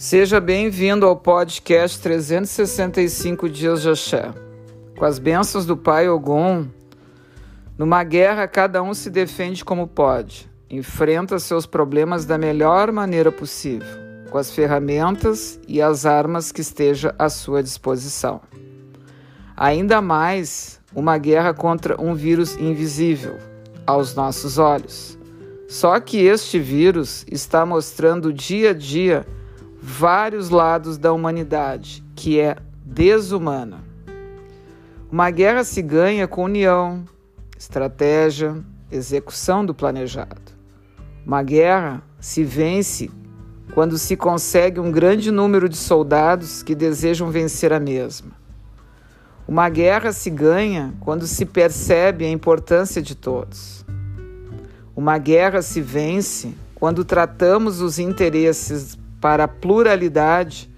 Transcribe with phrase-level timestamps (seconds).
[0.00, 4.32] Seja bem-vindo ao podcast 365 Dias de Axé.
[4.96, 6.68] Com as bênçãos do Pai Ogum,
[7.76, 13.88] numa guerra cada um se defende como pode, enfrenta seus problemas da melhor maneira possível,
[14.30, 18.40] com as ferramentas e as armas que esteja à sua disposição.
[19.56, 23.36] Ainda mais, uma guerra contra um vírus invisível
[23.84, 25.18] aos nossos olhos.
[25.66, 29.26] Só que este vírus está mostrando dia a dia
[29.88, 33.78] vários lados da humanidade, que é desumana.
[35.10, 37.06] Uma guerra se ganha com união,
[37.58, 40.52] estratégia, execução do planejado.
[41.24, 43.10] Uma guerra se vence
[43.72, 48.32] quando se consegue um grande número de soldados que desejam vencer a mesma.
[49.48, 53.86] Uma guerra se ganha quando se percebe a importância de todos.
[54.94, 60.70] Uma guerra se vence quando tratamos os interesses para a pluralidade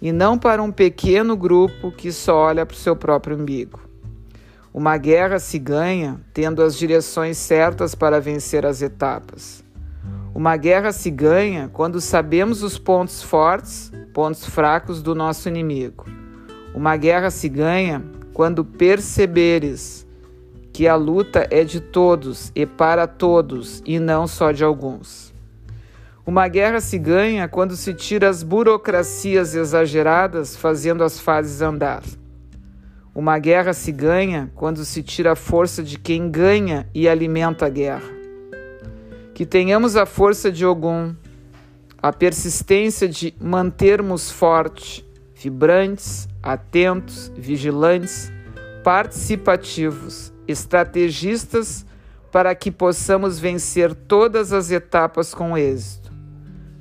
[0.00, 3.80] e não para um pequeno grupo que só olha para o seu próprio umbigo.
[4.72, 9.64] Uma guerra se ganha tendo as direções certas para vencer as etapas.
[10.34, 16.06] Uma guerra se ganha quando sabemos os pontos fortes, pontos fracos do nosso inimigo.
[16.74, 20.04] Uma guerra se ganha quando perceberes
[20.72, 25.33] que a luta é de todos e para todos e não só de alguns.
[26.26, 32.02] Uma guerra se ganha quando se tira as burocracias exageradas fazendo as fases andar.
[33.14, 37.68] Uma guerra se ganha quando se tira a força de quem ganha e alimenta a
[37.68, 38.10] guerra.
[39.34, 41.14] Que tenhamos a força de Ogum,
[42.00, 48.32] a persistência de mantermos forte, vibrantes, atentos, vigilantes,
[48.82, 51.84] participativos, estrategistas
[52.32, 56.03] para que possamos vencer todas as etapas com êxito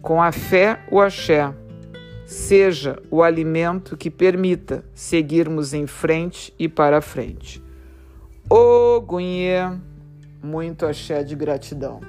[0.04, 1.54] com a fé, o axé
[2.26, 7.64] seja o alimento que permita seguirmos em frente e para frente.
[8.50, 9.62] Ogunhê,
[10.44, 12.02] muito axé de gratidão.